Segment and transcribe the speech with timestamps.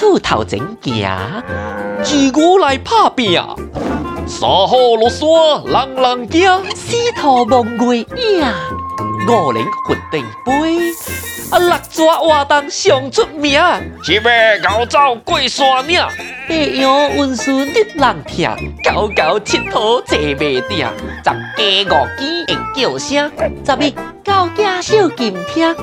[0.00, 1.10] 出头前行，
[2.02, 3.34] 自古来拍拼。
[4.26, 5.28] 山好落山，
[5.66, 6.50] 人人惊。
[6.74, 8.42] 四兔望月影，
[9.28, 10.90] 五棱云地杯。
[11.50, 13.60] 啊，六爪活动上出名，
[14.02, 14.30] 七马
[14.62, 16.00] 高走过山岭，
[16.48, 18.50] 八羊运顺得人听，
[18.82, 23.30] 九九七兔坐袂定，十家五鸡会叫声，
[23.66, 23.90] 十一
[24.24, 25.76] 狗仔小金听，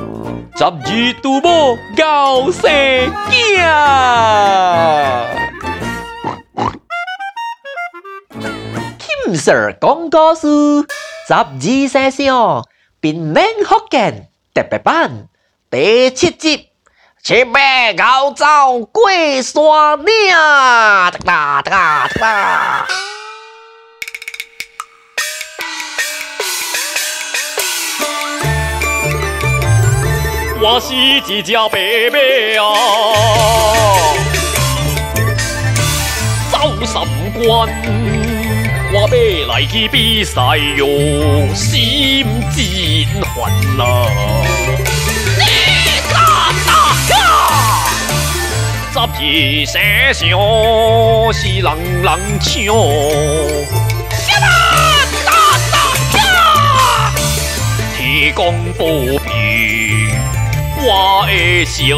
[0.57, 2.63] 十二拄母狗生
[3.29, 3.31] 囝。
[8.97, 10.47] 金 Sir 讲故事，
[11.27, 12.63] 十二生肖
[12.99, 15.27] 变名福建特别版。
[15.69, 16.69] 第七集，
[17.21, 17.59] 七马
[17.95, 18.45] 高走
[18.91, 19.11] 过
[19.43, 22.87] 山岭，哒哒哒哒。
[30.69, 31.79] 我是一只白
[32.11, 32.17] 马
[32.61, 32.65] 啊，
[36.51, 37.69] 走三关，
[38.91, 40.41] 我要来去比赛
[40.75, 40.85] 哟，
[41.55, 42.59] 心真
[43.33, 43.37] 烦
[43.79, 43.81] 啊。
[48.91, 49.07] 十二
[49.65, 49.79] 生
[50.13, 50.21] 肖
[51.31, 51.67] 是人
[52.01, 52.09] 人
[52.41, 52.51] 抢，
[61.27, 61.89] 的成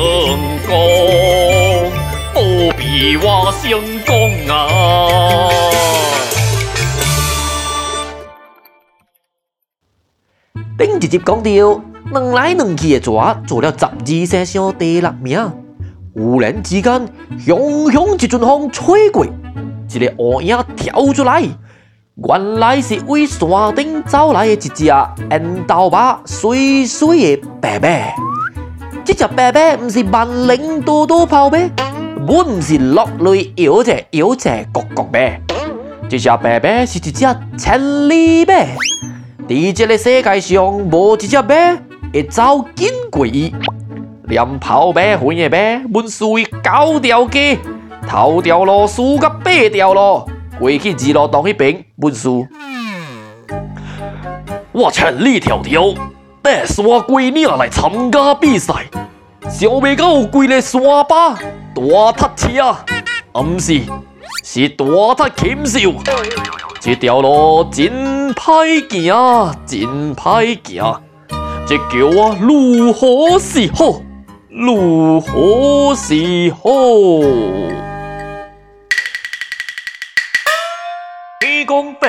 [0.66, 1.91] 功，
[2.33, 2.41] 保
[2.75, 4.11] 庇我成功
[4.49, 5.49] 啊！
[10.80, 11.52] 顶一集讲到，
[12.11, 15.52] 两来两去的蛇做了十二生肖第六名。
[16.16, 17.07] 忽然之间，
[17.38, 21.44] 熊熊一阵风吹过，一个乌影跳出来，
[22.16, 28.28] 原来是为山顶走来的一只缘投马水水的白马。
[29.11, 31.57] 这只白马不是万灵多多跑马，
[32.27, 35.35] 我不是落泪摇着摇着咕咕马。
[36.07, 37.11] 这只白马是一只
[37.57, 38.53] 千里马，
[39.47, 41.47] 在这个世界上，无一只马
[42.13, 43.51] 会走紧过伊。
[44.25, 47.57] 连跑马分的马，本属于九条街，
[48.07, 50.29] 头条路输甲八条路，
[50.59, 52.45] 过去二路洞那边本输。
[54.72, 55.97] 我千里迢迢。
[56.41, 58.73] 爬山过岭来参加比赛，
[59.44, 62.75] 想袂到有几个山巴大踏车，
[63.33, 63.81] 不是，
[64.44, 64.85] 是大
[65.16, 65.94] 踏禽兽。
[66.79, 71.01] 这条路真歹行，真歹行，
[71.67, 74.01] 这叫我如何是好？
[74.49, 76.69] 如何是好？
[81.41, 82.07] 天公伯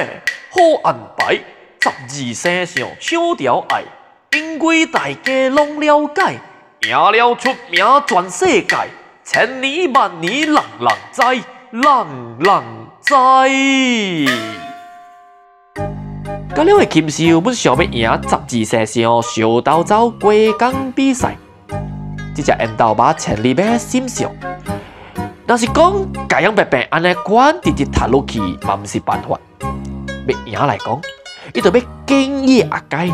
[0.50, 1.34] 好安排，
[1.80, 3.82] 十二生肖抢着爱，
[4.36, 6.38] 因为大家拢了解，
[6.82, 8.76] 赢了出名全世界，
[9.24, 11.20] 千年万年人人知，
[11.72, 11.82] 人
[12.38, 12.62] 人
[13.00, 13.12] 知。
[16.54, 21.36] 甲两位禽兽本想要赢十二生肖小斗走过江比赛。
[22.32, 24.30] 这只缘投马千里马心想，
[25.44, 25.92] 若是讲
[26.28, 29.36] 该样白白安尼管直直踏落去，嘛不是办法。
[30.28, 31.00] 要赢来讲，
[31.52, 33.10] 伊就要经验阿改，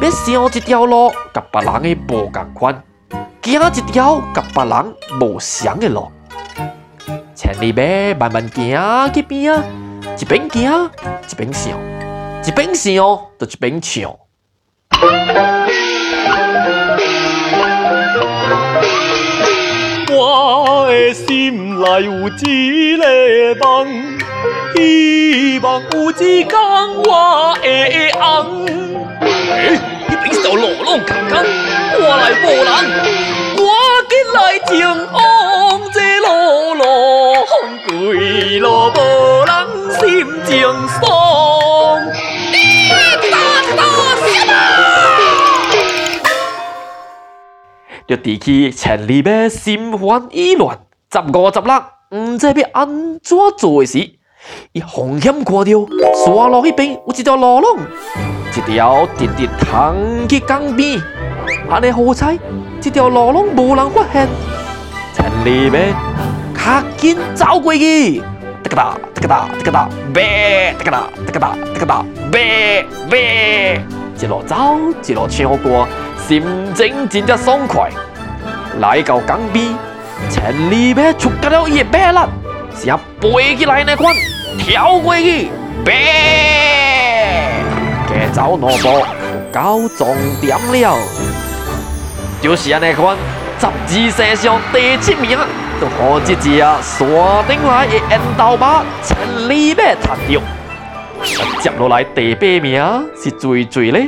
[0.00, 2.82] 要想一条路，甲别人的无共款，
[3.42, 6.08] 行一条甲别人无相的路。
[7.34, 9.60] 千里马慢慢行去边啊，
[10.16, 10.90] 一边行
[11.28, 11.76] 一边想，
[12.46, 14.16] 一边想就一边唱。
[20.10, 23.04] 我的心内有一个
[23.60, 23.88] 梦，
[24.76, 26.56] 希望有一天
[27.04, 28.68] 我会红。
[30.48, 31.44] 你平时老老干干，
[32.00, 32.72] 我来无人，
[33.58, 33.62] 我
[34.08, 34.72] 紧来前
[35.12, 35.16] 往
[35.92, 36.26] 这路
[36.74, 36.82] 路，
[37.88, 38.98] 归路无
[39.44, 39.50] 人
[39.98, 40.00] 心
[40.46, 40.56] 情
[40.88, 41.00] 爽。
[42.50, 42.56] 你
[43.30, 43.36] 大
[43.76, 43.82] 大
[44.16, 44.50] 什么？
[48.06, 50.80] 就提起千里马心烦意乱。
[51.12, 51.84] 十五十六，
[52.18, 53.98] 唔知要安怎做时，
[54.72, 57.78] 伊风险看到山路那边有一条路龙，
[58.54, 61.00] 一条直直通去江边，
[61.70, 62.38] 安尼好彩，
[62.80, 64.28] 这条路龙无人发现，
[65.14, 65.78] 千里马
[66.54, 68.22] 较紧走过去，
[68.64, 73.80] 哒个哒哒个哒哒个哒，呗哒个哒哒个哒哒个哒，呗呗，
[74.20, 74.56] 一路走
[75.06, 75.86] 一路唱歌，
[76.26, 76.42] 心
[76.74, 77.90] 情真正爽快，
[78.80, 79.66] 来到江边。
[80.28, 82.30] 千里马触到了伊的马力，
[82.74, 84.12] 像飞起来那款，
[84.58, 85.48] 跳过去，
[85.84, 85.94] 飞，
[88.38, 89.04] 找萝卜，
[89.52, 90.96] 搞重点了。
[92.40, 93.16] 就是安尼款，
[93.58, 95.36] 十二生肖第七名，
[95.80, 99.18] 就好一只，山顶来的烟斗马，千
[99.48, 100.40] 里马插着。
[101.60, 104.06] 接落来第八名是最最咧，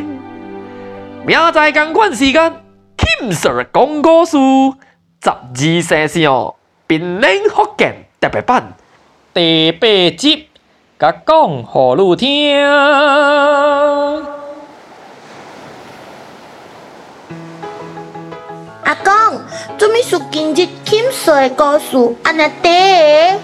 [1.27, 2.53] 明仔同款时间
[2.97, 3.33] ，Kim
[3.73, 4.39] 讲故事，
[5.25, 6.55] 十二生肖，
[6.87, 8.75] 槟榔福建第八版，
[9.35, 10.50] 第八集。
[11.01, 12.63] 甲讲互你听。
[18.85, 19.41] 阿公，
[19.79, 23.39] 做咩说今日 Kim Sir 的故事安尼短？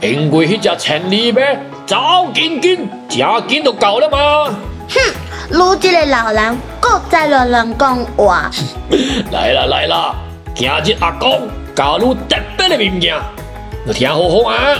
[0.00, 1.40] 因为迄只千里马
[1.84, 1.96] 走
[2.32, 4.54] 紧紧，真紧就到了嘛。
[4.88, 4.96] 哼，
[5.50, 8.48] 你这个老人，搁在乱乱讲话。
[9.32, 10.14] 来啦来啦，
[10.54, 13.16] 今日阿公教你特别的物件，
[13.84, 14.78] 你听好好啊。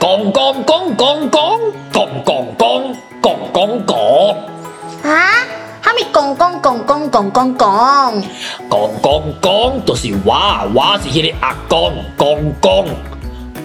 [0.00, 1.36] 讲讲讲讲讲
[1.92, 2.64] 讲讲讲
[3.22, 3.92] 讲讲讲。
[5.04, 5.12] 啊？
[5.82, 8.22] 虾米讲讲讲讲讲讲讲？
[8.70, 9.06] 讲讲
[9.42, 10.32] 讲就是我，
[10.74, 12.26] 我是迄个阿公，讲
[12.62, 12.86] 讲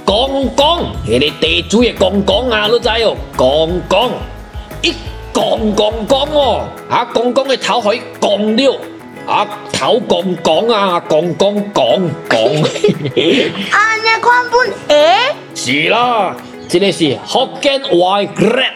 [0.05, 0.09] 讲
[0.57, 0.59] 讲，
[1.05, 3.15] 迄个地主的讲讲啊，你知哦？
[3.37, 3.45] 讲
[3.89, 4.09] 讲
[4.81, 4.93] 一
[5.33, 8.77] 讲讲讲哦，啊讲讲的头可以讲了，
[9.27, 11.83] 啊头讲讲啊，讲讲讲
[12.30, 12.39] 讲。
[13.72, 15.33] 安尼款本诶？
[15.56, 16.36] 是啦，
[16.69, 18.74] 这个是福建话嘅 rap，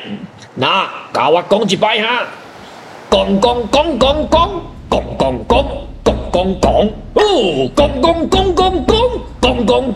[0.55, 2.25] 那教我讲一摆哈。
[3.11, 4.49] 讲讲讲讲讲
[4.89, 5.65] 讲讲讲
[6.03, 6.71] 讲讲讲，
[7.13, 9.95] 哦，讲讲讲讲讲讲讲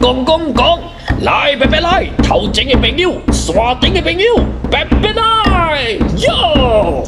[0.00, 0.78] 讲讲讲，
[1.22, 4.40] 来，拜拜来，头前嘅朋友，山顶嘅朋友，
[4.70, 7.04] 拜拜来，哟，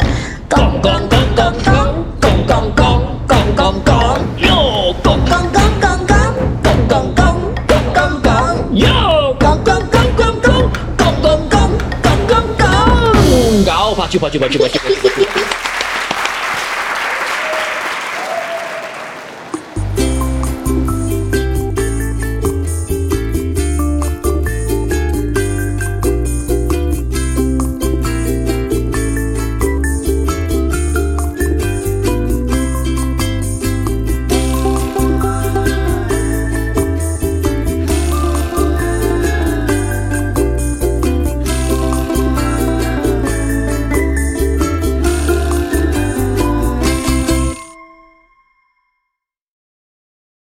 [0.48, 1.74] 讲讲讲讲讲
[2.50, 7.38] 杠杠杠杠杠，哟，杠杠杠杠杠，杠杠杠
[7.68, 10.50] 杠杠杠，哟，讲讲讲讲讲
[10.98, 11.70] 讲讲讲
[12.02, 12.66] 讲讲讲，
[13.64, 14.80] 搞，拍手拍手拍手拍手。